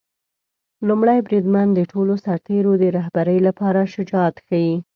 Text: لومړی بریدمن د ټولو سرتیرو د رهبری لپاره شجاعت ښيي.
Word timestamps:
لومړی 0.87 1.19
بریدمن 1.27 1.67
د 1.73 1.79
ټولو 1.91 2.13
سرتیرو 2.25 2.71
د 2.81 2.83
رهبری 2.97 3.39
لپاره 3.47 3.79
شجاعت 3.93 4.35
ښيي. 4.47 4.73